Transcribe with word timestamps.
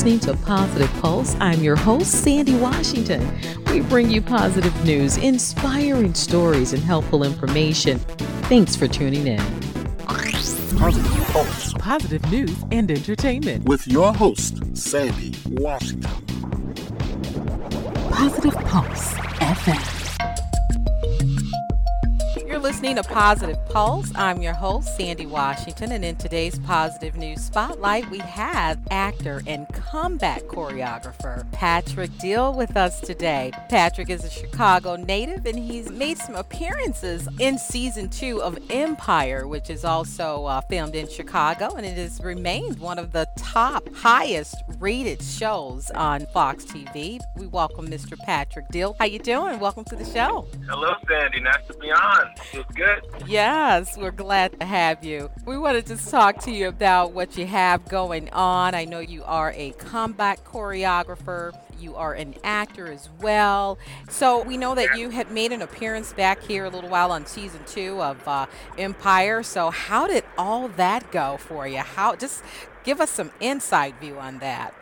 You're 0.00 0.14
listening 0.14 0.34
to 0.34 0.42
Positive 0.46 0.90
Pulse. 1.02 1.36
I'm 1.40 1.60
your 1.62 1.76
host, 1.76 2.24
Sandy 2.24 2.54
Washington. 2.54 3.20
We 3.66 3.80
bring 3.80 4.10
you 4.10 4.22
positive 4.22 4.74
news, 4.82 5.18
inspiring 5.18 6.14
stories, 6.14 6.72
and 6.72 6.82
helpful 6.82 7.22
information. 7.22 7.98
Thanks 8.48 8.74
for 8.74 8.88
tuning 8.88 9.26
in. 9.26 9.42
Positive 10.06 11.26
Pulse. 11.32 11.74
Positive 11.74 12.30
news 12.32 12.56
and 12.70 12.90
entertainment. 12.90 13.66
With 13.66 13.86
your 13.86 14.14
host, 14.14 14.74
Sandy 14.74 15.34
Washington. 15.50 16.10
Positive 18.10 18.54
Pulse 18.54 19.12
FM 19.12 19.99
listening 22.70 22.94
to 22.94 23.02
Positive 23.02 23.58
Pulse. 23.70 24.12
I'm 24.14 24.40
your 24.40 24.52
host, 24.52 24.96
Sandy 24.96 25.26
Washington, 25.26 25.90
and 25.90 26.04
in 26.04 26.14
today's 26.14 26.56
Positive 26.60 27.16
News 27.16 27.40
Spotlight, 27.42 28.08
we 28.10 28.18
have 28.18 28.78
actor 28.92 29.42
and 29.48 29.66
combat 29.74 30.46
choreographer 30.46 31.50
Patrick 31.50 32.16
Deal 32.18 32.54
with 32.54 32.76
us 32.76 33.00
today. 33.00 33.50
Patrick 33.68 34.08
is 34.08 34.24
a 34.24 34.30
Chicago 34.30 34.94
native, 34.94 35.46
and 35.46 35.58
he's 35.58 35.90
made 35.90 36.16
some 36.16 36.36
appearances 36.36 37.26
in 37.40 37.58
season 37.58 38.08
two 38.08 38.40
of 38.40 38.56
Empire, 38.70 39.48
which 39.48 39.68
is 39.68 39.84
also 39.84 40.44
uh, 40.44 40.60
filmed 40.60 40.94
in 40.94 41.08
Chicago, 41.08 41.74
and 41.74 41.84
it 41.84 41.96
has 41.96 42.20
remained 42.22 42.78
one 42.78 43.00
of 43.00 43.10
the 43.10 43.26
top, 43.36 43.92
highest 43.96 44.54
rated 44.78 45.20
shows 45.20 45.90
on 45.90 46.24
Fox 46.26 46.66
TV. 46.66 47.18
We 47.36 47.48
welcome 47.48 47.88
Mr. 47.88 48.16
Patrick 48.16 48.68
Deal. 48.68 48.94
How 49.00 49.06
you 49.06 49.18
doing? 49.18 49.58
Welcome 49.58 49.86
to 49.86 49.96
the 49.96 50.04
show. 50.04 50.46
Hello, 50.68 50.94
Sandy. 51.08 51.40
Nice 51.40 51.66
to 51.66 51.74
be 51.74 51.90
on 51.90 52.32
good. 52.74 53.02
Yes, 53.26 53.96
we're 53.96 54.10
glad 54.10 54.58
to 54.60 54.66
have 54.66 55.04
you. 55.04 55.30
We 55.46 55.58
wanted 55.58 55.86
to 55.86 55.96
talk 55.96 56.38
to 56.44 56.50
you 56.50 56.68
about 56.68 57.12
what 57.12 57.36
you 57.36 57.46
have 57.46 57.88
going 57.88 58.30
on. 58.30 58.74
I 58.74 58.84
know 58.84 59.00
you 59.00 59.22
are 59.24 59.52
a 59.56 59.70
combat 59.72 60.44
choreographer. 60.44 61.52
You 61.78 61.96
are 61.96 62.14
an 62.14 62.34
actor 62.44 62.90
as 62.90 63.08
well. 63.20 63.78
So 64.08 64.42
we 64.42 64.56
know 64.56 64.74
that 64.74 64.98
you 64.98 65.10
had 65.10 65.30
made 65.30 65.52
an 65.52 65.62
appearance 65.62 66.12
back 66.12 66.42
here 66.42 66.64
a 66.64 66.70
little 66.70 66.90
while 66.90 67.10
on 67.10 67.26
season 67.26 67.60
two 67.66 68.02
of 68.02 68.26
uh, 68.28 68.46
Empire. 68.76 69.42
So 69.42 69.70
how 69.70 70.06
did 70.06 70.24
all 70.36 70.68
that 70.68 71.10
go 71.10 71.36
for 71.38 71.66
you? 71.66 71.78
How 71.78 72.16
just 72.16 72.42
give 72.84 73.00
us 73.00 73.10
some 73.10 73.30
inside 73.40 73.94
view 74.00 74.18
on 74.18 74.38
that. 74.38 74.74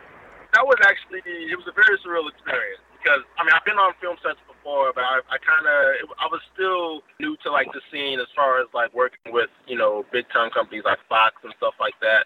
That 0.53 0.65
was 0.65 0.77
actually 0.83 1.21
it 1.25 1.55
was 1.55 1.67
a 1.67 1.73
very 1.73 1.97
surreal 1.99 2.27
experience 2.29 2.81
because 2.97 3.21
I 3.37 3.43
mean 3.43 3.53
I've 3.53 3.65
been 3.65 3.77
on 3.77 3.93
film 4.01 4.17
sets 4.23 4.39
before, 4.69 4.93
but 4.93 5.03
I, 5.03 5.19
I 5.29 5.37
kind 5.37 5.65
of 5.65 6.09
I 6.19 6.27
was 6.29 6.41
still 6.53 7.01
new 7.19 7.35
to 7.43 7.51
like 7.51 7.67
the 7.73 7.81
scene 7.91 8.19
as 8.19 8.27
far 8.35 8.61
as 8.61 8.67
like 8.73 8.93
working 8.93 9.33
with 9.33 9.49
you 9.67 9.77
know 9.77 10.05
big 10.11 10.25
time 10.29 10.49
companies 10.51 10.83
like 10.85 10.99
Fox 11.07 11.35
and 11.43 11.53
stuff 11.57 11.73
like 11.79 11.95
that. 12.01 12.25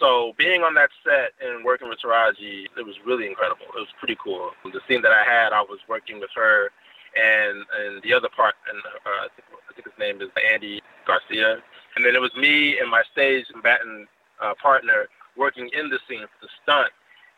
So 0.00 0.32
being 0.38 0.62
on 0.62 0.74
that 0.74 0.90
set 1.04 1.36
and 1.44 1.64
working 1.64 1.88
with 1.88 1.98
Taraji, 2.00 2.66
it 2.76 2.86
was 2.86 2.96
really 3.04 3.26
incredible. 3.26 3.66
It 3.76 3.80
was 3.84 3.92
pretty 3.98 4.16
cool. 4.22 4.50
The 4.64 4.80
scene 4.88 5.02
that 5.02 5.12
I 5.12 5.24
had, 5.24 5.52
I 5.52 5.60
was 5.60 5.78
working 5.88 6.20
with 6.20 6.30
her 6.34 6.70
and 7.16 7.64
and 7.78 8.02
the 8.02 8.14
other 8.14 8.28
part, 8.34 8.54
and 8.68 8.78
uh, 8.78 9.24
I, 9.24 9.28
think, 9.36 9.46
I 9.52 9.72
think 9.74 9.86
his 9.86 9.98
name 9.98 10.22
is 10.22 10.32
Andy 10.52 10.80
Garcia, 11.06 11.60
and 11.96 12.04
then 12.04 12.14
it 12.14 12.20
was 12.20 12.34
me 12.34 12.78
and 12.78 12.90
my 12.90 13.02
stage 13.12 13.46
combatant 13.52 14.08
uh, 14.40 14.54
partner 14.60 15.06
working 15.36 15.68
in 15.76 15.90
the 15.90 15.98
scene 16.08 16.22
for 16.22 16.40
the 16.46 16.48
stunt 16.62 16.92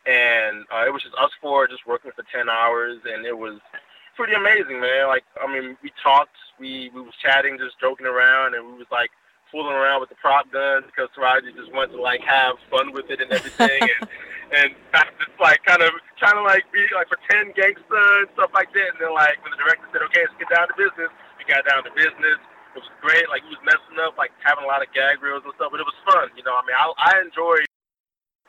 and 0.06 0.62
uh, 0.70 0.86
it 0.86 0.92
was 0.92 1.02
just 1.02 1.14
us 1.18 1.30
four 1.42 1.66
just 1.66 1.86
working 1.86 2.12
for 2.14 2.24
10 2.32 2.48
hours 2.48 2.98
and 3.04 3.26
it 3.26 3.36
was 3.36 3.58
pretty 4.16 4.34
amazing 4.34 4.81
man. 4.81 5.06
Like 5.06 5.25
i 5.37 5.47
mean 5.47 5.77
we 5.84 5.93
talked 6.03 6.34
we 6.59 6.91
we 6.94 7.00
was 7.04 7.15
chatting 7.21 7.60
just 7.60 7.78
joking 7.78 8.09
around 8.09 8.56
and 8.56 8.65
we 8.65 8.81
was 8.81 8.88
like 8.91 9.12
fooling 9.53 9.77
around 9.77 10.00
with 10.03 10.10
the 10.10 10.19
prop 10.19 10.50
guns 10.50 10.82
because 10.91 11.06
Taraji 11.15 11.54
just 11.54 11.71
wanted 11.71 11.94
to 11.94 12.03
like 12.03 12.25
have 12.27 12.59
fun 12.66 12.91
with 12.91 13.06
it 13.12 13.21
and 13.21 13.31
everything. 13.31 13.81
And 14.47 14.71
and 14.94 15.10
just 15.19 15.34
like 15.43 15.59
kind 15.66 15.82
of 15.82 15.91
trying 16.22 16.38
to 16.38 16.47
like 16.47 16.62
be 16.71 16.78
like 16.94 17.10
pretend 17.10 17.50
gangsta 17.59 17.99
and 18.22 18.31
stuff 18.38 18.54
like 18.54 18.71
that. 18.78 18.94
And 18.94 18.99
then 19.03 19.10
like 19.10 19.43
when 19.43 19.50
the 19.50 19.59
director 19.59 19.91
said 19.91 20.06
okay 20.06 20.22
let's 20.22 20.38
get 20.38 20.54
down 20.54 20.71
to 20.71 20.77
business 20.78 21.10
we 21.34 21.43
got 21.50 21.66
down 21.66 21.83
to 21.83 21.91
business. 21.98 22.38
It 22.38 22.78
was 22.78 22.87
great. 23.03 23.27
Like 23.27 23.43
he 23.43 23.50
was 23.50 23.59
messing 23.66 23.98
up 24.06 24.15
like 24.15 24.31
having 24.47 24.62
a 24.62 24.71
lot 24.71 24.87
of 24.87 24.88
gag 24.94 25.19
reels 25.19 25.43
and 25.43 25.50
stuff 25.59 25.75
but 25.75 25.83
it 25.83 25.88
was 25.88 25.98
fun 26.06 26.31
you 26.38 26.47
know 26.47 26.54
i 26.54 26.62
mean? 26.62 26.78
I 26.78 26.87
i 26.94 27.12
enjoyed 27.27 27.66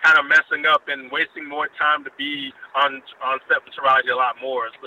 kind 0.07 0.19
of 0.19 0.25
messing 0.25 0.65
up 0.65 0.83
and 0.87 1.11
wasting 1.11 1.47
more 1.47 1.67
time 1.77 2.03
to 2.03 2.11
be 2.17 2.53
on 2.75 3.01
on 3.23 3.39
set 3.47 3.57
with 3.65 3.73
Taraji 3.73 4.11
a 4.11 4.15
lot 4.15 4.35
more. 4.41 4.69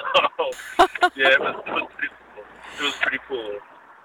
So 0.81 1.11
yeah, 1.17 1.29
it 1.29 1.41
was, 1.41 1.63
it 1.67 1.73
was, 1.73 1.89
pretty 1.95 2.09
cool. 2.35 2.45
it 2.79 2.83
was 2.83 2.95
pretty 3.01 3.19
cool. 3.29 3.59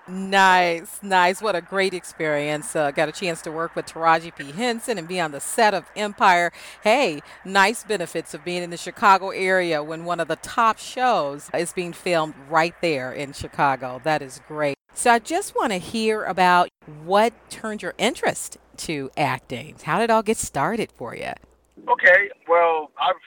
Nice, 0.07 0.99
nice. 1.01 1.41
What 1.41 1.55
a 1.55 1.61
great 1.61 1.93
experience. 1.93 2.75
Uh, 2.75 2.91
got 2.91 3.09
a 3.09 3.11
chance 3.11 3.41
to 3.43 3.51
work 3.51 3.75
with 3.75 3.85
Taraji 3.85 4.35
P. 4.35 4.51
Henson 4.51 4.97
and 4.97 5.07
be 5.07 5.19
on 5.19 5.31
the 5.31 5.39
set 5.39 5.73
of 5.73 5.85
Empire. 5.95 6.51
Hey, 6.83 7.21
nice 7.43 7.83
benefits 7.83 8.33
of 8.33 8.43
being 8.43 8.63
in 8.63 8.69
the 8.69 8.77
Chicago 8.77 9.29
area 9.29 9.81
when 9.81 10.05
one 10.05 10.19
of 10.19 10.27
the 10.27 10.35
top 10.37 10.77
shows 10.77 11.49
is 11.53 11.73
being 11.73 11.93
filmed 11.93 12.35
right 12.49 12.75
there 12.81 13.11
in 13.11 13.33
Chicago. 13.33 14.01
That 14.03 14.21
is 14.21 14.41
great. 14.47 14.74
So 14.95 15.11
I 15.11 15.19
just 15.19 15.55
want 15.59 15.73
to 15.73 15.77
hear 15.77 16.23
about 16.23 16.69
what 17.03 17.33
turned 17.49 17.83
your 17.83 17.93
interest 17.97 18.57
to 18.87 19.11
acting? 19.17 19.75
How 19.83 19.99
did 19.99 20.05
it 20.05 20.09
all 20.09 20.23
get 20.23 20.37
started 20.37 20.89
for 20.89 21.13
you? 21.13 21.35
Okay, 21.83 22.31
well, 22.47 22.91
I've 22.95 23.19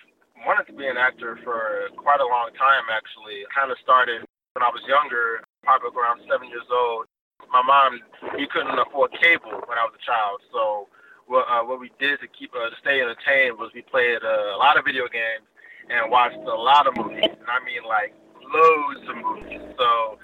wanted 0.46 0.64
to 0.68 0.72
be 0.72 0.88
an 0.88 0.96
actor 0.96 1.38
for 1.44 1.92
quite 1.94 2.20
a 2.20 2.26
long 2.26 2.56
time, 2.56 2.88
actually. 2.88 3.44
Kind 3.54 3.70
of 3.70 3.76
started 3.84 4.24
when 4.56 4.64
I 4.64 4.72
was 4.72 4.80
younger, 4.88 5.44
probably 5.62 5.92
around 5.92 6.24
seven 6.24 6.48
years 6.48 6.64
old. 6.72 7.04
My 7.52 7.60
mom, 7.60 8.00
we 8.32 8.48
couldn't 8.48 8.78
afford 8.78 9.12
cable 9.20 9.60
when 9.68 9.76
I 9.76 9.84
was 9.84 9.92
a 9.92 10.04
child, 10.08 10.40
so 10.50 10.88
what, 11.28 11.44
uh, 11.52 11.68
what 11.68 11.80
we 11.80 11.92
did 12.00 12.20
to 12.24 12.28
keep 12.32 12.48
uh, 12.56 12.72
to 12.72 12.76
stay 12.80 13.04
entertained 13.04 13.60
was 13.60 13.68
we 13.76 13.82
played 13.82 14.24
uh, 14.24 14.56
a 14.56 14.58
lot 14.58 14.80
of 14.80 14.88
video 14.88 15.04
games 15.04 15.44
and 15.92 16.10
watched 16.10 16.40
a 16.40 16.56
lot 16.56 16.88
of 16.88 16.96
movies. 16.96 17.28
And 17.28 17.44
I 17.44 17.60
mean, 17.60 17.84
like 17.84 18.16
loads 18.40 19.04
of 19.04 19.16
movies. 19.20 19.60
So, 19.76 20.16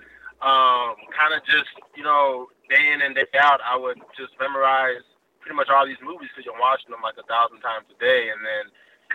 um, 0.45 1.01
kind 1.17 1.33
of 1.33 1.41
just 1.49 1.73
you 1.97 2.03
know, 2.03 2.49
day 2.69 2.93
in 2.93 3.03
and 3.03 3.15
day 3.15 3.27
out, 3.41 3.61
I 3.65 3.77
would 3.77 3.99
just 4.17 4.33
memorize 4.39 5.03
pretty 5.41 5.57
much 5.57 5.69
all 5.71 5.87
these 5.87 6.01
movies 6.03 6.29
because 6.33 6.45
you're 6.45 6.59
watching 6.59 6.91
them 6.91 7.03
like 7.03 7.19
a 7.19 7.27
thousand 7.27 7.61
times 7.61 7.87
a 7.91 7.97
day. 8.01 8.33
And 8.33 8.41
then, 8.43 8.65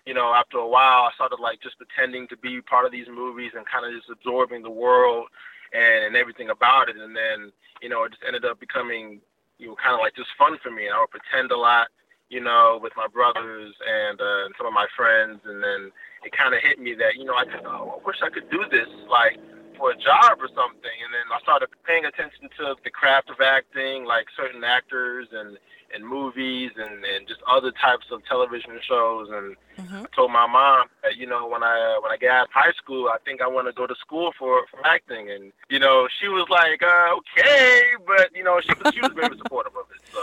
you 0.05 0.13
know, 0.13 0.33
after 0.33 0.57
a 0.57 0.67
while, 0.67 1.09
I 1.09 1.11
started 1.15 1.41
like 1.41 1.61
just 1.61 1.77
pretending 1.77 2.27
to 2.29 2.37
be 2.37 2.61
part 2.61 2.85
of 2.85 2.91
these 2.91 3.07
movies 3.09 3.51
and 3.55 3.65
kind 3.67 3.85
of 3.85 3.91
just 3.91 4.09
absorbing 4.09 4.63
the 4.63 4.71
world 4.71 5.27
and, 5.73 6.11
and 6.11 6.15
everything 6.15 6.49
about 6.49 6.89
it. 6.89 6.97
And 6.97 7.15
then, 7.15 7.51
you 7.81 7.89
know, 7.89 8.03
it 8.05 8.13
just 8.13 8.23
ended 8.25 8.45
up 8.45 8.59
becoming, 8.59 9.19
you 9.57 9.67
know, 9.67 9.75
kind 9.75 9.93
of 9.93 9.99
like 9.99 10.15
just 10.15 10.29
fun 10.37 10.57
for 10.63 10.71
me. 10.71 10.85
And 10.87 10.95
I 10.95 11.01
would 11.01 11.11
pretend 11.11 11.51
a 11.51 11.57
lot, 11.57 11.89
you 12.29 12.39
know, 12.39 12.79
with 12.81 12.93
my 12.95 13.09
brothers 13.09 13.73
and, 13.81 14.21
uh, 14.21 14.45
and 14.45 14.53
some 14.55 14.69
of 14.69 14.73
my 14.73 14.87
friends. 14.95 15.41
And 15.49 15.61
then 15.61 15.91
it 16.23 16.31
kind 16.31 16.53
of 16.53 16.61
hit 16.61 16.79
me 16.79 16.93
that, 16.95 17.17
you 17.17 17.25
know, 17.25 17.35
I, 17.35 17.49
could, 17.49 17.65
oh, 17.65 17.97
I 17.97 18.05
wish 18.05 18.21
I 18.21 18.29
could 18.29 18.49
do 18.53 18.63
this. 18.69 18.87
Like, 19.09 19.41
for 19.79 19.91
a 19.91 19.97
job 19.97 20.37
or 20.43 20.51
something. 20.51 20.97
And 20.99 21.15
then 21.15 21.25
I 21.31 21.39
started 21.41 21.69
paying 21.87 22.03
attention 22.05 22.51
to 22.59 22.75
the 22.83 22.91
craft 22.91 23.31
of 23.31 23.39
acting, 23.39 24.03
like 24.03 24.27
certain 24.35 24.63
actors 24.63 25.27
and 25.31 25.57
and 25.91 26.05
movies 26.05 26.69
and, 26.77 27.03
and 27.03 27.27
just 27.27 27.41
other 27.49 27.71
types 27.71 28.05
of 28.11 28.23
television 28.25 28.77
shows. 28.87 29.27
And 29.31 29.55
mm-hmm. 29.79 30.05
I 30.05 30.15
told 30.15 30.31
my 30.31 30.45
mom 30.45 30.85
that 31.01 31.17
you 31.17 31.25
know 31.25 31.47
when 31.47 31.63
I 31.63 31.97
when 32.03 32.11
I 32.11 32.17
got 32.17 32.29
out 32.29 32.47
of 32.47 32.53
high 32.53 32.73
school, 32.77 33.07
I 33.07 33.17
think 33.25 33.41
I 33.41 33.47
want 33.47 33.67
to 33.67 33.73
go 33.73 33.87
to 33.87 33.95
school 33.95 34.31
for 34.37 34.67
for 34.69 34.85
acting. 34.85 35.31
And 35.31 35.51
you 35.69 35.79
know 35.79 36.07
she 36.19 36.27
was 36.27 36.45
like, 36.51 36.83
uh, 36.83 37.15
okay, 37.17 37.81
but 38.05 38.29
you 38.35 38.43
know 38.43 38.59
she 38.61 38.73
was 38.77 38.93
she 38.93 39.01
was 39.01 39.11
very 39.15 39.37
supportive 39.41 39.73
of 39.75 39.87
it. 39.95 40.01
So. 40.11 40.21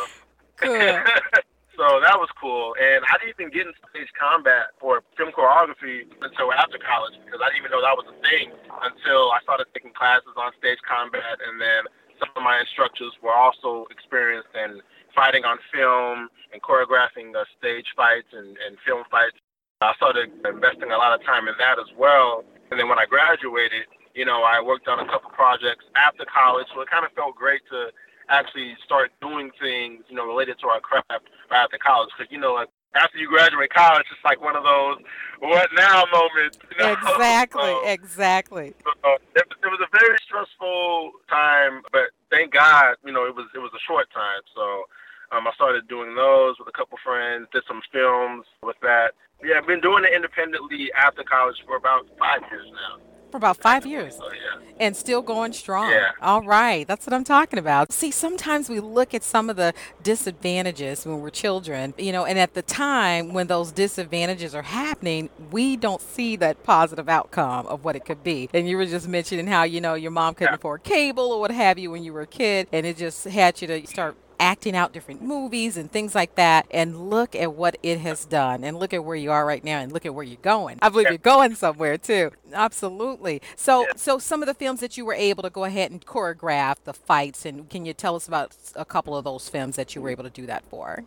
Cool. 0.57 1.03
So 1.77 2.01
that 2.01 2.17
was 2.17 2.33
cool. 2.41 2.73
And 2.81 3.05
I 3.05 3.21
didn't 3.21 3.37
even 3.37 3.53
get 3.53 3.69
into 3.69 3.77
stage 3.93 4.09
combat 4.17 4.73
for 4.81 5.05
film 5.21 5.29
choreography 5.37 6.09
until 6.25 6.49
after 6.57 6.81
college 6.81 7.21
because 7.21 7.45
I 7.45 7.53
didn't 7.53 7.69
even 7.69 7.73
know 7.77 7.85
that 7.85 7.93
was 7.93 8.09
a 8.09 8.17
thing 8.25 8.49
until 8.81 9.29
I 9.29 9.45
started 9.45 9.69
taking 9.77 9.93
classes 9.93 10.33
on 10.41 10.57
stage 10.57 10.81
combat. 10.89 11.37
And 11.45 11.61
then 11.61 11.85
some 12.17 12.33
of 12.33 12.41
my 12.41 12.65
instructors 12.65 13.13
were 13.21 13.37
also 13.37 13.85
experienced 13.93 14.49
in 14.57 14.81
fighting 15.13 15.45
on 15.45 15.61
film 15.69 16.33
and 16.53 16.65
choreographing 16.65 17.37
uh, 17.37 17.45
stage 17.61 17.93
fights 17.93 18.33
and, 18.33 18.57
and 18.65 18.81
film 18.89 19.05
fights. 19.13 19.37
I 19.85 19.93
started 20.01 20.33
investing 20.49 20.89
a 20.89 20.97
lot 20.97 21.13
of 21.13 21.21
time 21.29 21.45
in 21.45 21.55
that 21.61 21.77
as 21.77 21.93
well. 22.01 22.41
And 22.73 22.81
then 22.81 22.89
when 22.89 22.97
I 22.97 23.05
graduated, 23.05 23.85
you 24.17 24.25
know, 24.25 24.41
I 24.49 24.65
worked 24.65 24.89
on 24.89 24.97
a 24.97 25.05
couple 25.05 25.29
projects 25.37 25.85
after 25.93 26.25
college, 26.25 26.65
so 26.73 26.81
it 26.81 26.89
kind 26.89 27.05
of 27.05 27.13
felt 27.13 27.37
great 27.37 27.61
to 27.69 27.93
actually 28.29 28.77
start 28.85 29.13
doing 29.21 29.51
things, 29.61 30.05
you 30.09 30.17
know, 30.17 30.27
related 30.27 30.59
to 30.61 30.69
our 30.69 30.81
craft 30.81 31.09
right 31.51 31.65
after 31.65 31.79
college. 31.79 32.11
Because, 32.17 32.31
you 32.31 32.39
know, 32.39 32.55
like 32.55 32.69
after 32.95 33.19
you 33.19 33.29
graduate 33.29 33.73
college, 33.73 34.07
it's 34.11 34.25
like 34.25 34.41
one 34.41 34.57
of 34.57 34.65
those 34.65 34.99
what 35.41 35.69
now 35.77 36.05
moments. 36.13 36.59
You 36.71 36.85
know? 36.85 36.97
Exactly, 37.17 37.63
so, 37.63 37.87
exactly. 37.87 38.75
So, 38.85 39.15
it, 39.35 39.45
it 39.63 39.67
was 39.67 39.81
a 39.81 39.99
very 39.99 40.17
stressful 40.25 41.13
time, 41.29 41.83
but 41.93 42.11
thank 42.31 42.53
God, 42.53 42.97
you 43.05 43.13
know, 43.13 43.25
it 43.27 43.35
was 43.35 43.47
it 43.55 43.59
was 43.59 43.73
a 43.75 43.83
short 43.87 44.11
time. 44.13 44.41
So 44.55 44.85
um, 45.33 45.47
I 45.47 45.53
started 45.55 45.89
doing 45.89 46.15
those 46.15 46.59
with 46.59 46.69
a 46.69 46.73
couple 46.73 46.99
friends, 47.03 47.49
did 47.53 47.63
some 47.67 47.83
films 47.93 48.47
with 48.63 48.77
that. 48.83 49.13
Yeah, 49.45 49.59
I've 49.59 49.67
been 49.67 49.81
doing 49.81 50.05
it 50.05 50.15
independently 50.15 50.91
after 50.93 51.23
college 51.23 51.57
for 51.67 51.77
about 51.77 52.07
five 52.19 52.41
years 52.51 52.67
now. 52.73 53.03
For 53.31 53.37
about 53.37 53.59
five 53.59 53.85
years. 53.85 54.17
So 54.17 54.31
yeah. 54.33 54.56
And 54.79 54.95
still 54.97 55.23
going 55.23 55.53
strong. 55.55 55.91
Yeah. 55.91 56.11
All 56.21 56.43
right. 56.43 56.87
That's 56.87 57.07
what 57.07 57.15
I'm 57.15 57.25
talking 57.25 57.59
about. 57.59 57.93
See, 57.93 58.11
sometimes 58.11 58.69
we 58.69 58.79
look 58.79 59.15
at 59.15 59.23
some 59.23 59.49
of 59.49 59.57
the 59.57 59.73
disadvantages 60.03 61.07
when 61.07 61.21
we're 61.21 61.31
children, 61.31 61.95
you 61.97 62.13
know, 62.13 62.25
and 62.25 62.39
at 62.39 62.55
the 62.55 62.63
time 62.63 63.33
when 63.33 63.47
those 63.47 63.73
disadvantages 63.73 64.55
are 64.55 64.63
happening, 64.63 65.31
we 65.51 65.77
don't 65.77 66.01
see 66.03 66.37
that 66.37 66.63
positive 66.65 67.09
outcome 67.09 67.67
of 67.67 67.85
what 67.85 67.97
it 67.97 68.05
could 68.05 68.23
be. 68.23 68.49
And 68.53 68.69
you 68.69 68.77
were 68.77 68.87
just 68.87 69.09
mentioning 69.09 69.47
how, 69.47 69.63
you 69.63 69.81
know, 69.81 69.95
your 69.95 70.11
mom 70.11 70.35
couldn't 70.35 70.53
Yeah. 70.53 70.57
afford 70.57 70.83
cable 70.83 71.33
or 71.33 71.41
what 71.41 71.51
have 71.51 71.79
you 71.79 71.91
when 71.91 72.03
you 72.05 72.13
were 72.13 72.23
a 72.23 72.27
kid, 72.27 72.67
and 72.73 72.85
it 72.85 72.97
just 72.97 73.25
had 73.25 73.61
you 73.63 73.69
to 73.69 73.87
start 73.87 74.17
acting 74.41 74.77
out 74.77 74.93
different 74.93 75.23
movies 75.23 75.77
and 75.77 75.91
things 75.91 76.15
like 76.15 76.35
that 76.35 76.67
and 76.71 77.09
look 77.11 77.35
at 77.35 77.53
what 77.55 77.77
it 77.83 78.01
has 78.01 78.25
done 78.25 78.65
and 78.65 78.79
look 78.79 78.93
at 78.95 79.05
where 79.05 79.17
you 79.17 79.31
are 79.31 79.47
right 79.47 79.65
now 79.65 79.79
and 79.79 79.93
look 79.93 80.05
at 80.07 80.15
where 80.15 80.25
you're 80.25 80.37
going 80.43 80.79
i 80.83 80.89
believe 80.89 81.05
Yeah. 81.07 81.11
you're 81.13 81.19
going 81.19 81.55
somewhere 81.55 81.97
too 81.99 82.31
absolutely 82.53 83.41
so 83.57 83.83
Yeah. 83.83 83.93
so 83.97 84.19
some 84.19 84.43
of 84.43 84.47
the 84.47 84.55
films 84.55 84.81
that 84.81 84.97
you 84.97 85.05
were 85.05 85.15
able 85.15 85.43
to 85.43 85.51
go 85.51 85.65
ahead 85.65 85.91
and 85.91 86.05
choreograph 86.05 86.77
the 86.85 86.93
fights 86.93 87.45
and 87.47 87.69
can 87.71 87.87
you 87.87 87.93
tell 87.95 88.17
us 88.17 88.27
about 88.29 88.55
a 88.75 88.85
couple 88.85 89.17
of 89.17 89.25
those 89.25 89.49
films 89.49 89.77
that 89.77 89.95
you 89.95 90.03
were 90.03 90.11
able 90.11 90.25
to 90.25 90.31
do 90.31 90.47
that 90.47 90.65
for 90.67 91.05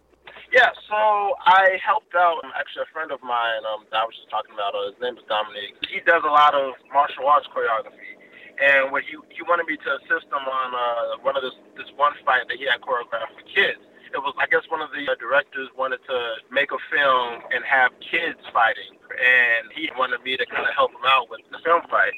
Yeah, 0.52 0.70
so 0.90 0.98
I 1.46 1.78
helped 1.86 2.16
out 2.16 2.42
actually 2.58 2.84
a 2.90 2.94
friend 2.94 3.12
of 3.12 3.22
mine 3.22 3.62
um, 3.72 3.86
that 3.92 4.02
I 4.02 4.06
was 4.06 4.16
just 4.18 4.30
talking 4.34 4.50
about. 4.58 4.74
Uh, 4.74 4.90
his 4.90 4.98
name 5.00 5.14
is 5.14 5.24
Dominic. 5.30 5.78
He 5.86 6.00
does 6.02 6.24
a 6.26 6.34
lot 6.34 6.56
of 6.58 6.74
martial 6.92 7.28
arts 7.30 7.46
choreography, 7.54 8.18
and 8.60 8.92
what 8.92 9.04
he 9.04 9.16
he 9.32 9.42
wanted 9.48 9.66
me 9.68 9.78
to 9.78 9.90
assist 10.04 10.28
him 10.28 10.44
on 10.44 10.70
uh, 10.76 11.24
one 11.24 11.36
of 11.36 11.44
this 11.44 11.56
this 11.78 11.90
one 11.96 12.14
fight 12.26 12.48
that 12.48 12.58
he 12.58 12.68
had 12.68 12.82
choreographed 12.84 13.34
for 13.34 13.46
kids. 13.48 13.80
It 14.14 14.20
was 14.20 14.36
I 14.38 14.48
guess 14.48 14.68
one 14.70 14.82
of 14.82 14.92
the 14.92 15.08
uh, 15.08 15.16
directors 15.16 15.70
wanted 15.78 16.04
to 16.08 16.18
make 16.52 16.72
a 16.72 16.82
film 16.92 17.42
and 17.52 17.64
have 17.64 17.92
kids 18.04 18.40
fighting, 18.52 19.00
and 19.16 19.72
he 19.74 19.90
wanted 19.98 20.22
me 20.24 20.36
to 20.38 20.46
kind 20.46 20.68
of 20.68 20.74
help 20.76 20.92
him 20.92 21.08
out 21.08 21.30
with 21.30 21.42
the 21.52 21.60
film 21.64 21.82
fight. 21.90 22.14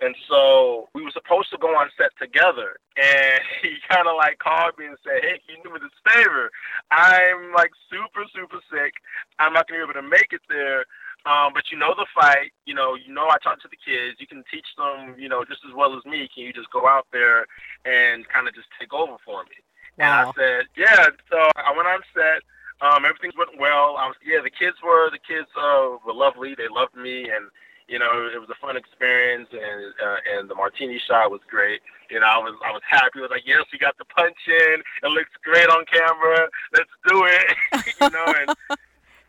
And 0.00 0.16
so 0.28 0.88
we 0.94 1.04
were 1.04 1.12
supposed 1.12 1.50
to 1.52 1.58
go 1.58 1.76
on 1.76 1.90
set 1.98 2.16
together, 2.16 2.80
and 2.96 3.40
he 3.62 3.76
kind 3.90 4.08
of 4.08 4.16
like 4.16 4.38
called 4.38 4.78
me 4.78 4.86
and 4.86 4.96
said, 5.04 5.20
"Hey, 5.20 5.40
can 5.44 5.58
you 5.58 5.62
do 5.64 5.74
me 5.74 5.80
this 5.82 5.96
favor? 6.06 6.50
I'm 6.90 7.52
like 7.52 7.72
super, 7.90 8.24
super 8.32 8.62
sick. 8.70 8.94
I'm 9.38 9.52
not 9.52 9.68
gonna 9.68 9.84
be 9.84 9.90
able 9.90 10.00
to 10.00 10.06
make 10.06 10.32
it 10.32 10.42
there. 10.48 10.86
Um, 11.26 11.52
but 11.52 11.70
you 11.70 11.78
know 11.78 11.94
the 11.94 12.06
fight. 12.14 12.52
You 12.64 12.74
know, 12.74 12.94
you 12.94 13.12
know 13.12 13.28
I 13.28 13.36
talk 13.42 13.60
to 13.62 13.68
the 13.68 13.76
kids. 13.76 14.16
You 14.20 14.26
can 14.26 14.44
teach 14.50 14.66
them, 14.76 15.16
you 15.18 15.28
know, 15.28 15.44
just 15.44 15.60
as 15.68 15.74
well 15.74 15.96
as 15.96 16.04
me. 16.04 16.28
Can 16.32 16.44
you 16.44 16.52
just 16.52 16.70
go 16.70 16.88
out 16.88 17.06
there 17.12 17.46
and 17.84 18.26
kind 18.28 18.48
of 18.48 18.54
just 18.54 18.68
take 18.78 18.92
over 18.92 19.16
for 19.24 19.44
me?" 19.44 19.60
And 19.98 20.08
I 20.08 20.32
said, 20.32 20.64
"Yeah." 20.76 21.06
So 21.30 21.38
I 21.56 21.72
went 21.76 21.88
on 21.88 22.00
set. 22.14 22.42
Um, 22.80 23.04
everything 23.04 23.32
went 23.36 23.60
well. 23.60 24.00
I 24.00 24.08
was, 24.08 24.16
yeah, 24.24 24.40
the 24.42 24.50
kids 24.50 24.76
were 24.82 25.10
the 25.10 25.20
kids 25.20 25.48
uh, 25.52 26.00
were 26.06 26.14
lovely. 26.14 26.54
They 26.56 26.68
loved 26.72 26.96
me, 26.96 27.28
and 27.28 27.52
you 27.90 27.98
know, 27.98 28.30
it 28.32 28.38
was 28.38 28.48
a 28.48 28.56
fun 28.56 28.76
experience, 28.76 29.48
and 29.52 29.92
uh, 30.00 30.16
and 30.32 30.48
the 30.48 30.54
martini 30.54 31.02
shot 31.06 31.30
was 31.30 31.40
great. 31.50 31.82
You 32.08 32.20
know, 32.20 32.26
I 32.26 32.38
was 32.38 32.56
I 32.64 32.72
was 32.72 32.82
happy. 32.88 33.18
I 33.18 33.22
was 33.22 33.30
like, 33.30 33.44
yes, 33.44 33.66
we 33.72 33.78
got 33.78 33.98
the 33.98 34.06
punch 34.06 34.38
in. 34.46 34.80
It 35.02 35.10
looks 35.10 35.30
great 35.44 35.68
on 35.68 35.84
camera. 35.84 36.48
Let's 36.72 36.90
do 37.06 37.26
it. 37.26 37.56
you 38.00 38.10
know, 38.10 38.32
and 38.32 38.78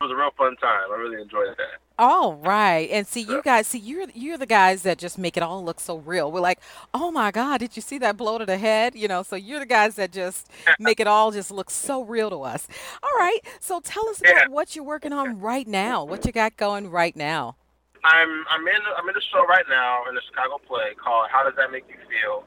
it 0.01 0.05
was 0.05 0.11
a 0.11 0.15
real 0.15 0.31
fun 0.37 0.55
time. 0.57 0.91
I 0.91 0.95
really 0.97 1.21
enjoyed 1.21 1.49
that. 1.57 1.79
All 1.99 2.33
right. 2.33 2.89
And 2.89 3.05
see 3.05 3.21
you 3.21 3.41
guys 3.43 3.67
see 3.67 3.77
you're 3.77 4.07
you're 4.15 4.37
the 4.37 4.45
guys 4.47 4.81
that 4.83 4.97
just 4.97 5.17
make 5.19 5.37
it 5.37 5.43
all 5.43 5.63
look 5.63 5.79
so 5.79 5.97
real. 5.97 6.31
We're 6.31 6.39
like, 6.39 6.59
"Oh 6.93 7.11
my 7.11 7.29
God, 7.31 7.59
did 7.59 7.75
you 7.75 7.81
see 7.81 7.99
that 7.99 8.17
blow 8.17 8.37
to 8.39 8.45
the 8.45 8.57
head?" 8.57 8.95
You 8.95 9.07
know, 9.07 9.21
so 9.21 9.35
you're 9.35 9.59
the 9.59 9.65
guys 9.67 9.95
that 9.95 10.11
just 10.11 10.49
make 10.79 10.99
it 10.99 11.05
all 11.07 11.31
just 11.31 11.51
look 11.51 11.69
so 11.69 12.03
real 12.03 12.29
to 12.31 12.41
us. 12.41 12.67
All 13.03 13.11
right. 13.19 13.39
So 13.59 13.79
tell 13.81 14.07
us 14.09 14.21
Yeah. 14.23 14.31
about 14.31 14.49
what 14.49 14.75
you're 14.75 14.85
working 14.85 15.13
on 15.13 15.39
right 15.39 15.67
now. 15.67 16.03
What 16.03 16.25
you 16.25 16.31
got 16.31 16.57
going 16.57 16.89
right 16.89 17.15
now. 17.15 17.55
I'm 18.03 18.45
I'm 18.49 18.67
in 18.67 18.81
I'm 18.97 19.07
in 19.07 19.15
a 19.15 19.21
show 19.31 19.45
right 19.45 19.65
now 19.69 20.05
in 20.09 20.15
the 20.15 20.21
Chicago 20.27 20.59
play 20.67 20.95
called 20.97 21.27
How 21.31 21.43
Does 21.43 21.53
That 21.57 21.71
Make 21.71 21.85
You 21.87 21.97
Feel? 22.09 22.43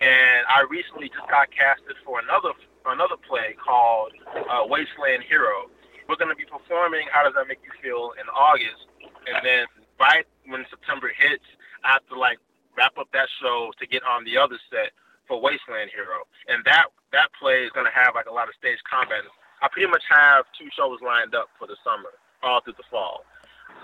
And 0.00 0.46
I 0.46 0.64
recently 0.70 1.08
just 1.08 1.28
got 1.30 1.48
casted 1.50 1.96
for 2.04 2.20
another 2.20 2.50
another 2.86 3.16
play 3.26 3.56
called 3.58 4.12
uh, 4.36 4.62
Wasteland 4.66 5.24
Hero. 5.28 5.66
We're 6.08 6.20
going 6.20 6.32
to 6.32 6.36
be 6.36 6.44
performing 6.44 7.08
How 7.08 7.24
Does 7.24 7.32
That 7.34 7.48
Make 7.48 7.64
You 7.64 7.72
Feel 7.80 8.12
in 8.20 8.28
August, 8.28 8.84
and 9.24 9.40
then 9.40 9.64
right 9.96 10.28
when 10.46 10.64
September 10.68 11.08
hits, 11.08 11.44
I 11.84 11.96
have 11.96 12.04
to 12.12 12.16
like 12.18 12.38
wrap 12.76 12.98
up 12.98 13.08
that 13.12 13.28
show 13.40 13.72
to 13.80 13.84
get 13.86 14.04
on 14.04 14.24
the 14.24 14.36
other 14.36 14.60
set 14.68 14.92
for 15.24 15.40
Wasteland 15.40 15.88
Hero, 15.94 16.28
and 16.48 16.60
that 16.68 16.92
that 17.16 17.32
play 17.40 17.64
is 17.64 17.72
going 17.72 17.88
to 17.88 17.94
have 17.94 18.12
like 18.12 18.28
a 18.28 18.34
lot 18.34 18.52
of 18.52 18.54
stage 18.60 18.76
combat. 18.84 19.24
I 19.64 19.68
pretty 19.72 19.88
much 19.88 20.04
have 20.12 20.44
two 20.58 20.68
shows 20.76 21.00
lined 21.00 21.32
up 21.32 21.48
for 21.56 21.64
the 21.64 21.78
summer, 21.80 22.12
all 22.44 22.60
through 22.60 22.76
the 22.76 22.84
fall. 22.92 23.24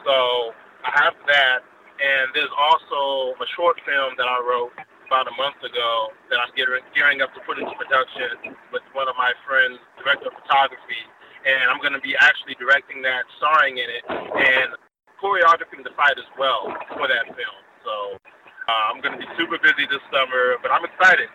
So 0.04 0.52
I 0.84 0.92
have 1.08 1.16
that, 1.24 1.64
and 1.96 2.28
there's 2.36 2.52
also 2.52 3.32
a 3.40 3.48
short 3.56 3.80
film 3.88 4.12
that 4.20 4.28
I 4.28 4.36
wrote 4.44 4.76
about 5.08 5.24
a 5.26 5.34
month 5.40 5.58
ago 5.64 6.12
that 6.28 6.36
I'm 6.36 6.52
gearing, 6.52 6.84
gearing 6.92 7.24
up 7.24 7.32
to 7.32 7.40
put 7.48 7.56
into 7.56 7.72
production 7.80 8.52
with 8.70 8.84
one 8.92 9.08
of 9.08 9.16
my 9.16 9.32
friends, 9.48 9.80
director 9.98 10.28
of 10.28 10.36
photography, 10.44 11.02
and 11.46 11.70
I'm 11.70 11.80
going 11.80 11.94
to 11.94 12.00
be 12.00 12.14
actually 12.20 12.54
directing 12.58 13.02
that, 13.02 13.24
starring 13.38 13.78
in 13.78 13.88
it, 13.88 14.04
and 14.08 14.76
choreographing 15.22 15.84
the 15.84 15.94
fight 15.96 16.16
as 16.16 16.28
well 16.38 16.72
for 16.96 17.06
that 17.08 17.26
film. 17.26 17.60
So 17.84 18.16
uh, 18.68 18.92
I'm 18.92 19.00
going 19.00 19.12
to 19.12 19.18
be 19.18 19.28
super 19.38 19.58
busy 19.58 19.86
this 19.90 20.00
summer, 20.12 20.56
but 20.62 20.70
I'm 20.70 20.84
excited. 20.84 21.28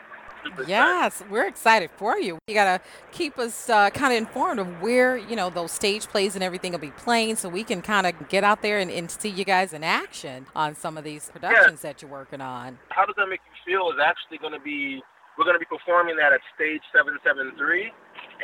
Super 0.43 0.61
excited. 0.61 0.69
Yes, 0.69 1.23
we're 1.29 1.47
excited 1.47 1.89
for 1.97 2.17
you. 2.17 2.37
You 2.47 2.53
got 2.53 2.77
to 2.77 2.89
keep 3.11 3.37
us 3.39 3.69
uh, 3.69 3.89
kind 3.89 4.13
of 4.13 4.17
informed 4.17 4.59
of 4.59 4.81
where, 4.81 5.17
you 5.17 5.35
know, 5.35 5.49
those 5.49 5.71
stage 5.71 6.07
plays 6.07 6.35
and 6.35 6.43
everything 6.43 6.71
will 6.71 6.79
be 6.79 6.91
playing 6.91 7.35
so 7.35 7.49
we 7.49 7.63
can 7.63 7.81
kind 7.81 8.05
of 8.05 8.29
get 8.29 8.43
out 8.43 8.61
there 8.61 8.79
and, 8.79 8.91
and 8.91 9.09
see 9.09 9.29
you 9.29 9.43
guys 9.43 9.73
in 9.73 9.83
action 9.83 10.45
on 10.55 10.75
some 10.75 10.97
of 10.97 11.03
these 11.03 11.29
productions 11.31 11.81
that 11.81 12.01
you're 12.01 12.11
working 12.11 12.41
on. 12.41 12.77
How 12.89 13.05
Does 13.05 13.15
That 13.17 13.27
Make 13.27 13.41
You 13.45 13.73
Feel 13.73 13.89
is 13.89 13.97
actually 14.03 14.37
going 14.37 14.53
to 14.53 14.63
be, 14.63 15.01
we're 15.37 15.45
going 15.45 15.55
to 15.55 15.59
be 15.59 15.65
performing 15.65 16.15
that 16.17 16.31
at 16.31 16.41
Stage 16.55 16.81
773, 16.93 17.91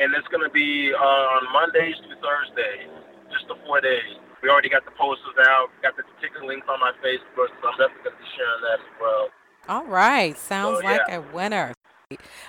and 0.00 0.14
it's 0.14 0.28
going 0.28 0.44
to 0.44 0.52
be 0.52 0.92
uh, 0.94 1.34
on 1.36 1.42
Mondays 1.52 1.96
through 2.04 2.16
Thursdays, 2.20 2.88
just 3.32 3.48
the 3.48 3.56
four 3.66 3.80
days. 3.80 4.16
We 4.42 4.48
already 4.48 4.68
got 4.68 4.84
the 4.84 4.90
posters 4.98 5.38
out, 5.46 5.68
got 5.82 5.96
the 5.96 6.02
ticket 6.20 6.42
links 6.42 6.66
on 6.68 6.80
my 6.80 6.92
Facebook, 7.04 7.50
so 7.62 7.68
I'm 7.68 7.78
definitely 7.78 8.10
going 8.10 8.16
to 8.16 8.22
be 8.22 8.30
sharing 8.34 8.62
that 8.66 8.78
as 8.82 8.92
well. 9.00 9.24
All 9.68 9.86
right, 9.86 10.36
sounds 10.36 10.78
So, 10.80 10.84
like 10.84 11.00
yeah. 11.08 11.16
a 11.18 11.20
winner. 11.32 11.74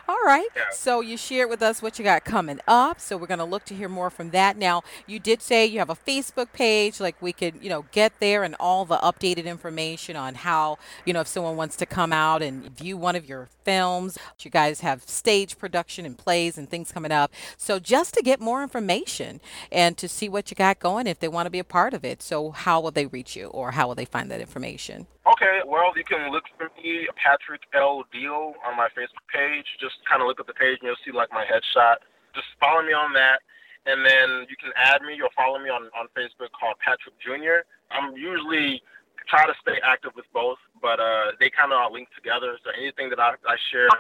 All 0.07 0.17
right, 0.25 0.47
Yeah. 0.55 0.63
so 0.71 1.01
you 1.01 1.17
shared 1.17 1.49
with 1.49 1.61
us 1.61 1.81
what 1.81 1.97
you 1.99 2.05
got 2.05 2.23
coming 2.25 2.59
up, 2.67 2.99
so 2.99 3.17
we're 3.17 3.27
going 3.27 3.39
to 3.39 3.45
look 3.45 3.65
to 3.65 3.75
hear 3.75 3.89
more 3.89 4.09
from 4.09 4.31
that. 4.31 4.57
Now, 4.57 4.83
you 5.07 5.19
did 5.19 5.41
say 5.41 5.65
you 5.65 5.79
have 5.79 5.89
a 5.89 5.95
Facebook 5.95 6.51
page, 6.53 6.99
like 6.99 7.21
we 7.21 7.33
could, 7.33 7.55
you 7.61 7.69
know, 7.69 7.85
get 7.91 8.19
there 8.19 8.43
and 8.43 8.55
all 8.59 8.85
the 8.85 8.97
updated 8.97 9.45
information 9.45 10.15
on 10.15 10.35
how, 10.35 10.77
you 11.05 11.13
know, 11.13 11.21
if 11.21 11.27
someone 11.27 11.55
wants 11.57 11.75
to 11.77 11.85
come 11.85 12.13
out 12.13 12.41
and 12.41 12.75
view 12.77 12.97
one 12.97 13.15
of 13.15 13.27
your 13.27 13.49
films. 13.63 14.17
You 14.41 14.51
guys 14.51 14.81
have 14.81 15.03
stage 15.03 15.57
production 15.57 16.05
and 16.05 16.17
plays 16.17 16.57
and 16.57 16.69
things 16.69 16.91
coming 16.91 17.11
up. 17.11 17.31
So 17.57 17.79
just 17.79 18.13
to 18.15 18.21
get 18.21 18.41
more 18.41 18.61
information 18.61 19.39
and 19.71 19.97
to 19.97 20.07
see 20.09 20.27
what 20.27 20.51
you 20.51 20.55
got 20.55 20.79
going, 20.79 21.07
if 21.07 21.19
they 21.19 21.29
want 21.29 21.45
to 21.45 21.49
be 21.49 21.59
a 21.59 21.63
part 21.63 21.93
of 21.93 22.03
it, 22.03 22.21
so 22.21 22.51
how 22.51 22.81
will 22.81 22.91
they 22.91 23.05
reach 23.05 23.35
you 23.35 23.47
or 23.47 23.71
how 23.71 23.87
will 23.87 23.95
they 23.95 24.05
find 24.05 24.29
that 24.31 24.41
information? 24.41 25.07
Okay, 25.25 25.61
well, 25.65 25.93
you 25.95 26.03
can 26.03 26.29
look 26.31 26.43
for 26.57 26.69
me, 26.83 27.07
Patrick 27.15 27.61
L. 27.73 28.03
Deal, 28.11 28.53
on 28.67 28.75
my 28.75 28.89
Facebook 28.89 29.23
page. 29.33 29.52
Just 29.79 30.01
kind 30.09 30.21
of 30.21 30.27
look 30.27 30.39
at 30.39 30.47
the 30.47 30.57
page 30.57 30.79
and 30.81 30.87
you'll 30.89 31.03
see 31.05 31.11
like 31.11 31.29
my 31.31 31.45
headshot. 31.45 32.01
Just 32.33 32.47
follow 32.59 32.81
me 32.81 32.93
on 32.93 33.13
that. 33.13 33.45
And 33.85 34.05
then 34.05 34.47
you 34.47 34.55
can 34.55 34.71
add 34.79 35.03
me 35.03 35.19
or 35.19 35.29
follow 35.35 35.59
me 35.59 35.69
on, 35.69 35.91
on 35.91 36.07
Facebook 36.15 36.55
called 36.55 36.79
Patrick 36.79 37.19
Jr. 37.19 37.67
I'm 37.91 38.15
usually 38.15 38.81
try 39.27 39.45
to 39.45 39.53
stay 39.61 39.79
active 39.83 40.11
with 40.15 40.25
both, 40.33 40.57
but 40.81 40.99
uh, 40.99 41.35
they 41.39 41.49
kind 41.49 41.71
of 41.71 41.77
are 41.77 41.91
linked 41.91 42.15
together. 42.15 42.57
So 42.63 42.71
anything 42.79 43.09
that 43.11 43.19
I, 43.19 43.35
I 43.43 43.55
share 43.71 43.91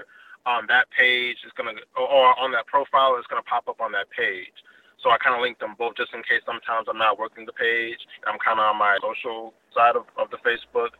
on 0.45 0.67
that 0.67 0.87
page 0.91 1.37
is 1.45 1.51
going 1.55 1.75
to, 1.75 1.81
or 1.99 2.37
on 2.39 2.51
that 2.51 2.67
profile 2.67 3.15
is 3.19 3.27
going 3.27 3.41
to 3.41 3.47
pop 3.47 3.67
up 3.67 3.79
on 3.79 3.91
that 3.91 4.07
page. 4.11 4.55
So 5.03 5.11
I 5.11 5.17
kind 5.17 5.35
of 5.35 5.41
link 5.41 5.59
them 5.59 5.75
both 5.77 5.95
just 5.99 6.13
in 6.13 6.23
case 6.23 6.43
sometimes 6.45 6.87
I'm 6.87 6.97
not 6.97 7.19
working 7.19 7.45
the 7.45 7.51
page. 7.51 7.99
I'm 8.23 8.39
kind 8.39 8.59
of 8.59 8.71
on 8.71 8.79
my 8.79 8.97
social 9.03 9.53
side 9.75 9.95
of, 9.95 10.07
of 10.15 10.31
the 10.31 10.39
Facebook. 10.39 10.95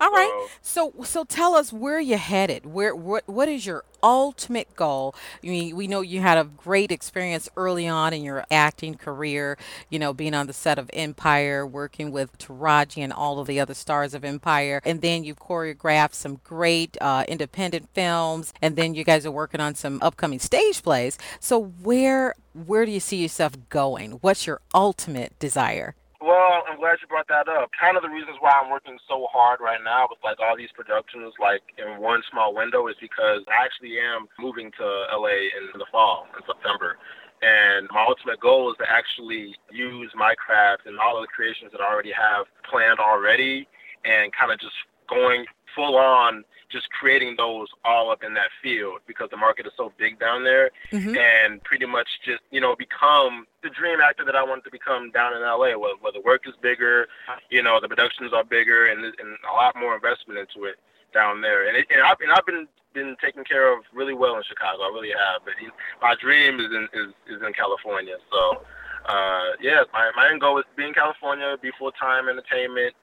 All 0.00 0.10
right. 0.10 0.48
So 0.62 0.92
so 1.04 1.24
tell 1.24 1.54
us 1.54 1.72
where 1.72 2.00
you're 2.00 2.18
headed. 2.18 2.66
Where 2.66 2.94
what 2.94 3.26
what 3.26 3.48
is 3.48 3.66
your 3.66 3.84
ultimate 4.02 4.74
goal? 4.76 5.14
I 5.42 5.48
mean, 5.48 5.76
we 5.76 5.86
know 5.86 6.00
you 6.00 6.20
had 6.20 6.38
a 6.38 6.44
great 6.44 6.90
experience 6.90 7.48
early 7.56 7.86
on 7.86 8.12
in 8.12 8.22
your 8.22 8.44
acting 8.50 8.94
career, 8.96 9.56
you 9.90 9.98
know, 9.98 10.12
being 10.12 10.34
on 10.34 10.46
the 10.46 10.52
set 10.52 10.78
of 10.78 10.90
Empire, 10.92 11.66
working 11.66 12.10
with 12.10 12.36
Taraji 12.38 13.02
and 13.02 13.12
all 13.12 13.38
of 13.38 13.46
the 13.46 13.60
other 13.60 13.74
stars 13.74 14.14
of 14.14 14.24
Empire, 14.24 14.80
and 14.84 15.00
then 15.02 15.24
you've 15.24 15.38
choreographed 15.40 16.14
some 16.14 16.40
great 16.44 16.96
uh, 17.00 17.24
independent 17.28 17.88
films, 17.94 18.52
and 18.60 18.76
then 18.76 18.94
you 18.94 19.04
guys 19.04 19.24
are 19.26 19.30
working 19.30 19.60
on 19.60 19.74
some 19.74 19.98
upcoming 20.02 20.38
stage 20.38 20.82
plays. 20.82 21.18
So 21.40 21.62
where 21.82 22.34
where 22.54 22.86
do 22.86 22.92
you 22.92 23.00
see 23.00 23.22
yourself 23.22 23.52
going? 23.68 24.12
What's 24.12 24.46
your 24.46 24.60
ultimate 24.74 25.38
desire? 25.38 25.94
Well, 26.26 26.66
I'm 26.66 26.82
glad 26.82 26.98
you 26.98 27.06
brought 27.06 27.30
that 27.30 27.46
up. 27.46 27.70
Kind 27.78 27.94
of 27.94 28.02
the 28.02 28.10
reasons 28.10 28.34
why 28.42 28.50
I'm 28.58 28.66
working 28.66 28.98
so 29.06 29.30
hard 29.30 29.62
right 29.62 29.78
now 29.78 30.10
with 30.10 30.18
like 30.26 30.42
all 30.42 30.58
these 30.58 30.74
productions, 30.74 31.30
like 31.38 31.62
in 31.78 32.02
one 32.02 32.18
small 32.34 32.50
window, 32.50 32.90
is 32.90 32.98
because 32.98 33.46
I 33.46 33.62
actually 33.62 33.94
am 34.02 34.26
moving 34.34 34.74
to 34.74 34.86
LA 35.14 35.54
in 35.54 35.70
the 35.78 35.86
fall 35.94 36.26
in 36.34 36.42
September. 36.42 36.98
And 37.46 37.86
my 37.94 38.02
ultimate 38.02 38.42
goal 38.42 38.74
is 38.74 38.76
to 38.82 38.90
actually 38.90 39.54
use 39.70 40.10
my 40.18 40.34
craft 40.34 40.90
and 40.90 40.98
all 40.98 41.14
of 41.14 41.22
the 41.22 41.30
creations 41.30 41.70
that 41.70 41.78
I 41.78 41.86
already 41.86 42.10
have 42.10 42.50
planned 42.66 42.98
already 42.98 43.70
and 44.02 44.34
kind 44.34 44.50
of 44.50 44.58
just 44.58 44.74
going 45.06 45.46
full 45.76 45.96
on 45.96 46.42
just 46.72 46.90
creating 46.90 47.36
those 47.36 47.68
all 47.84 48.10
up 48.10 48.24
in 48.24 48.34
that 48.34 48.50
field 48.60 48.98
because 49.06 49.28
the 49.30 49.36
market 49.36 49.66
is 49.66 49.72
so 49.76 49.92
big 49.98 50.18
down 50.18 50.42
there. 50.42 50.70
Mhm. 50.90 51.16
and 51.16 51.62
pretty 51.62 51.86
much 51.86 52.08
just 52.24 52.42
you 52.50 52.60
know 52.60 52.74
become 52.74 53.46
the 53.62 53.70
dream 53.70 54.00
actor 54.00 54.24
that 54.24 54.34
I 54.34 54.42
wanted 54.42 54.64
to 54.64 54.70
become 54.70 55.12
down 55.12 55.32
in 55.36 55.42
LA 55.42 55.76
where, 55.78 55.94
where 56.00 56.12
the 56.12 56.20
work 56.20 56.48
is 56.48 56.54
bigger 56.60 57.06
you 57.50 57.62
know 57.62 57.78
the 57.80 57.88
productions 57.88 58.32
are 58.32 58.42
bigger 58.42 58.86
and, 58.86 59.04
and 59.04 59.36
a 59.48 59.54
lot 59.54 59.76
more 59.76 59.94
investment 59.94 60.40
into 60.40 60.64
it 60.64 60.76
down 61.14 61.40
there. 61.40 61.68
And, 61.68 61.76
it, 61.76 61.86
and 61.90 62.02
I've 62.02 62.20
and 62.20 62.32
I've 62.32 62.46
been 62.46 62.66
been 62.94 63.16
taken 63.22 63.44
care 63.44 63.72
of 63.76 63.84
really 63.92 64.14
well 64.14 64.36
in 64.36 64.42
Chicago. 64.42 64.82
I 64.82 64.88
really 64.88 65.10
have. 65.10 65.42
But 65.44 65.54
my 66.00 66.14
dream 66.20 66.58
is 66.60 66.66
in 66.72 66.88
is, 66.94 67.12
is 67.28 67.42
in 67.46 67.52
California. 67.52 68.16
So 68.32 68.62
uh 69.06 69.50
yeah 69.60 69.82
my, 69.92 70.10
my 70.16 70.28
end 70.30 70.40
goal 70.40 70.58
is 70.58 70.64
to 70.70 70.76
be 70.76 70.84
in 70.88 70.92
California 70.94 71.56
be 71.62 71.70
full 71.78 71.92
time 71.92 72.28
entertainment 72.28 72.94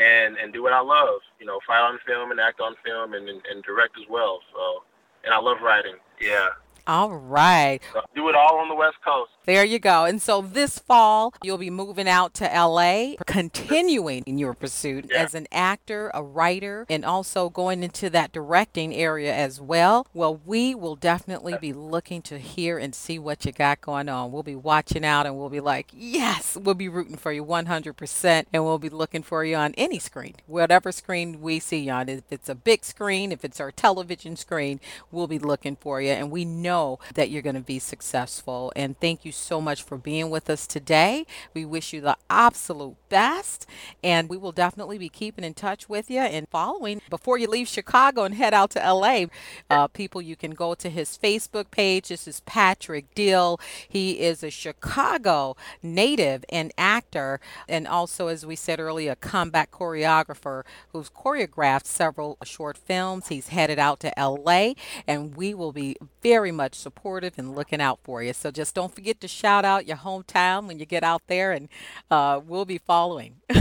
and 0.00 0.36
and 0.36 0.52
do 0.52 0.62
what 0.62 0.72
I 0.72 0.80
love. 0.80 1.20
You 1.38 1.46
know, 1.46 1.60
fight 1.66 1.80
on 1.80 1.98
film 2.06 2.30
and 2.30 2.40
act 2.40 2.60
on 2.60 2.74
film 2.84 3.14
and, 3.14 3.28
and, 3.28 3.42
and 3.50 3.62
direct 3.62 3.98
as 3.98 4.06
well. 4.08 4.40
So, 4.52 4.84
and 5.24 5.34
I 5.34 5.38
love 5.38 5.58
writing. 5.62 5.96
Yeah, 6.20 6.48
All 6.86 7.10
right. 7.14 7.80
so 7.92 8.00
do 8.14 8.28
it 8.28 8.34
all 8.34 8.58
on 8.58 8.68
the 8.68 8.74
West 8.74 8.96
Coast. 9.04 9.30
There 9.46 9.64
you 9.64 9.78
go. 9.78 10.04
And 10.04 10.20
so 10.22 10.42
this 10.42 10.78
fall, 10.78 11.34
you'll 11.42 11.58
be 11.58 11.70
moving 11.70 12.08
out 12.08 12.34
to 12.34 12.44
LA, 12.44 13.14
continuing 13.26 14.22
in 14.26 14.38
your 14.38 14.54
pursuit 14.54 15.06
Yeah. 15.10 15.22
as 15.22 15.34
an 15.34 15.46
actor, 15.50 16.10
a 16.14 16.22
writer, 16.22 16.86
and 16.88 17.04
also 17.04 17.48
going 17.48 17.82
into 17.82 18.10
that 18.10 18.32
directing 18.32 18.94
area 18.94 19.34
as 19.34 19.60
well. 19.60 20.06
Well, 20.14 20.40
we 20.44 20.74
will 20.74 20.94
definitely 20.94 21.56
be 21.60 21.72
looking 21.72 22.22
to 22.22 22.38
hear 22.38 22.78
and 22.78 22.94
see 22.94 23.18
what 23.18 23.44
you 23.44 23.50
got 23.52 23.80
going 23.80 24.08
on. 24.08 24.30
We'll 24.30 24.42
be 24.42 24.54
watching 24.54 25.04
out 25.04 25.26
and 25.26 25.36
we'll 25.36 25.48
be 25.48 25.60
like, 25.60 25.88
yes, 25.92 26.56
we'll 26.60 26.74
be 26.74 26.88
rooting 26.88 27.16
for 27.16 27.32
you 27.32 27.44
100%. 27.44 28.44
And 28.52 28.64
we'll 28.64 28.78
be 28.78 28.88
looking 28.88 29.22
for 29.22 29.44
you 29.44 29.56
on 29.56 29.74
any 29.76 29.98
screen, 29.98 30.34
whatever 30.46 30.92
screen 30.92 31.40
we 31.40 31.58
see 31.58 31.78
you 31.80 31.92
on. 31.92 32.08
If 32.08 32.24
it's 32.30 32.48
a 32.48 32.54
big 32.54 32.84
screen, 32.84 33.32
if 33.32 33.44
it's 33.44 33.58
our 33.58 33.72
television 33.72 34.36
screen, 34.36 34.80
we'll 35.10 35.26
be 35.26 35.38
looking 35.38 35.76
for 35.76 36.00
you. 36.00 36.10
And 36.10 36.30
we 36.30 36.44
know 36.44 36.69
that 37.14 37.30
you're 37.30 37.42
going 37.42 37.54
to 37.54 37.60
be 37.60 37.78
successful. 37.78 38.72
And 38.76 38.98
thank 39.00 39.24
you 39.24 39.32
so 39.32 39.60
much 39.60 39.82
for 39.82 39.98
being 39.98 40.30
with 40.30 40.48
us 40.48 40.66
today. 40.66 41.26
We 41.54 41.64
wish 41.64 41.92
you 41.92 42.00
the 42.00 42.16
absolute 42.28 42.96
best. 43.08 43.66
And 44.02 44.28
we 44.28 44.36
will 44.36 44.52
definitely 44.52 44.98
be 44.98 45.08
keeping 45.08 45.44
in 45.44 45.54
touch 45.54 45.88
with 45.88 46.10
you 46.10 46.20
and 46.20 46.48
following. 46.48 47.02
Before 47.10 47.38
you 47.38 47.48
leave 47.48 47.68
Chicago 47.68 48.24
and 48.24 48.34
head 48.34 48.54
out 48.54 48.70
to 48.70 48.78
LA, 48.78 49.26
uh, 49.68 49.88
people, 49.88 50.22
you 50.22 50.36
can 50.36 50.52
go 50.52 50.74
to 50.74 50.88
his 50.88 51.18
Facebook 51.18 51.70
page. 51.70 52.08
This 52.08 52.28
is 52.28 52.40
Patrick 52.40 53.14
Dill. 53.14 53.60
He 53.88 54.20
is 54.20 54.42
a 54.42 54.50
Chicago 54.50 55.56
native 55.82 56.44
and 56.48 56.72
actor, 56.78 57.40
and 57.68 57.86
also, 57.86 58.28
as 58.28 58.46
we 58.46 58.56
said 58.56 58.80
earlier, 58.80 59.12
a 59.12 59.16
combat 59.16 59.70
choreographer 59.70 60.62
who's 60.92 61.10
choreographed 61.10 61.86
several 61.86 62.38
short 62.44 62.76
films. 62.76 63.28
He's 63.28 63.48
headed 63.48 63.78
out 63.78 64.00
to 64.00 64.12
LA, 64.16 64.74
and 65.06 65.36
we 65.36 65.54
will 65.54 65.72
be 65.72 65.96
very 66.22 66.52
much 66.52 66.59
supportive 66.68 67.34
and 67.38 67.54
looking 67.54 67.80
out 67.80 67.98
for 68.02 68.22
you. 68.22 68.32
So 68.32 68.50
just 68.50 68.74
don't 68.74 68.94
forget 68.94 69.20
to 69.20 69.28
shout 69.28 69.64
out 69.64 69.86
your 69.86 69.98
hometown 69.98 70.66
when 70.66 70.78
you 70.78 70.86
get 70.86 71.02
out 71.02 71.22
there, 71.26 71.52
and 71.52 71.68
uh, 72.10 72.40
we'll 72.44 72.64
be 72.64 72.78
following. 72.78 73.36
no, 73.50 73.56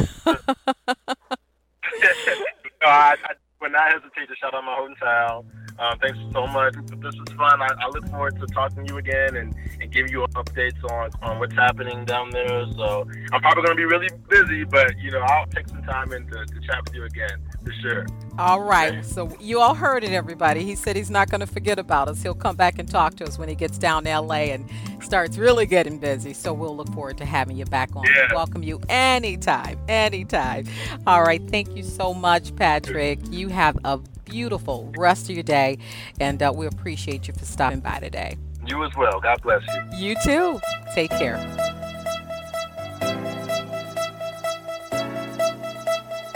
I, 2.84 3.16
I 3.24 3.34
would 3.62 3.72
not 3.72 3.92
hesitate 3.92 4.28
to 4.28 4.36
shout 4.36 4.54
out 4.54 4.64
my 4.64 4.78
hometown. 4.78 5.46
Um, 5.80 5.98
thanks 6.00 6.20
so 6.34 6.46
much. 6.48 6.74
This 6.74 7.16
was 7.16 7.30
fun. 7.38 7.62
I, 7.62 7.70
I 7.80 7.88
look 7.90 8.06
forward 8.10 8.38
to 8.40 8.48
talking 8.48 8.86
to 8.86 8.94
you 8.94 8.98
again 8.98 9.38
and, 9.38 9.56
and 9.82 9.92
giving 9.92 10.12
you 10.12 10.26
updates 10.36 10.84
on, 10.92 11.10
on 11.22 11.40
what's 11.40 11.56
happening 11.56 12.04
down 12.04 12.32
there. 12.32 12.66
So 12.76 13.08
I'm 13.32 13.42
probably 13.42 13.64
going 13.64 13.76
to 13.78 13.82
be 13.82 13.86
really 13.86 14.10
busy, 14.28 14.66
but 14.66 14.98
you 15.00 15.12
know 15.12 15.22
I'll 15.22 15.48
take 15.48 15.70
some 15.70 15.84
time 15.84 16.12
in 16.12 16.28
to, 16.28 16.46
to 16.46 16.60
chat 16.68 16.84
with 16.84 16.96
you 16.96 17.06
again 17.06 17.49
for 17.70 17.82
sure. 17.82 18.08
All 18.38 18.62
right. 18.62 19.06
So 19.06 19.30
you 19.40 19.60
all 19.60 19.76
heard 19.76 20.04
it, 20.04 20.12
everybody. 20.12 20.64
He 20.64 20.76
said 20.76 20.96
he's 20.96 21.10
not 21.10 21.30
going 21.30 21.42
to 21.42 21.48
forget 21.48 21.78
about 21.78 22.08
us. 22.08 22.22
He'll 22.24 22.34
come 22.34 22.56
back 22.56 22.80
and 22.80 22.90
talk 22.90 23.16
to 23.16 23.26
us 23.26 23.38
when 23.38 23.50
he 23.50 23.56
gets 23.56 23.78
down 23.78 24.06
to 24.06 24.20
LA 24.20 24.54
and 24.54 24.70
starts 25.04 25.38
really 25.38 25.66
getting 25.66 26.00
busy. 26.00 26.34
So 26.34 26.54
we'll 26.54 26.76
look 26.76 26.92
forward 26.94 27.18
to 27.18 27.26
having 27.26 27.58
you 27.58 27.66
back 27.66 27.96
on. 27.96 28.04
Yeah. 28.06 28.34
Welcome 28.34 28.64
you 28.64 28.80
anytime, 28.90 29.80
anytime. 29.88 30.68
All 31.06 31.24
right. 31.24 31.42
Thank 31.50 31.76
you 31.76 31.84
so 31.84 32.14
much, 32.14 32.56
Patrick. 32.56 33.20
You 33.30 33.50
have 33.50 33.78
a 33.84 34.00
beautiful 34.26 34.92
rest 34.98 35.30
of 35.30 35.36
your 35.36 35.44
day, 35.44 35.78
and 36.20 36.42
uh, 36.42 36.54
we 36.56 36.68
appreciate 36.68 37.28
you 37.28 37.34
for 37.34 37.46
stopping 37.46 37.80
by 37.82 38.00
today. 38.00 38.38
You 38.68 38.84
as 38.84 38.92
well. 38.96 39.20
God 39.20 39.42
bless 39.42 39.64
you. 39.68 40.10
You 40.10 40.16
too. 40.24 40.62
Take 40.94 41.10
care. 41.12 41.79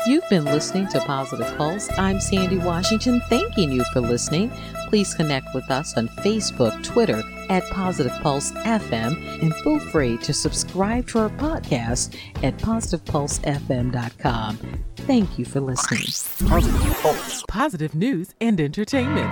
You've 0.05 0.29
been 0.29 0.43
listening 0.43 0.89
to 0.89 0.99
Positive 0.99 1.57
Pulse. 1.57 1.89
I'm 1.97 2.19
Sandy 2.19 2.57
Washington, 2.57 3.21
thanking 3.29 3.71
you 3.71 3.85
for 3.93 4.01
listening. 4.01 4.51
Please 4.89 5.13
connect 5.13 5.55
with 5.55 5.71
us 5.71 5.95
on 5.95 6.09
Facebook, 6.09 6.83
Twitter 6.83 7.23
at 7.49 7.63
Positive 7.69 8.11
Pulse 8.21 8.51
FM, 8.51 9.41
and 9.41 9.55
feel 9.55 9.79
free 9.79 10.17
to 10.17 10.33
subscribe 10.33 11.07
to 11.07 11.19
our 11.19 11.29
podcast 11.29 12.17
at 12.43 12.57
positivepulsefm.com. 12.57 14.83
Thank 14.97 15.39
you 15.39 15.45
for 15.45 15.61
listening. 15.61 16.49
Positive 16.49 17.01
Pulse. 17.01 17.45
Positive 17.47 17.95
news 17.95 18.35
and 18.41 18.59
entertainment. 18.59 19.31